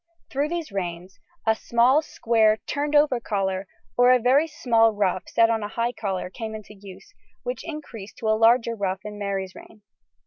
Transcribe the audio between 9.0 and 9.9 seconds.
in Mary's reign.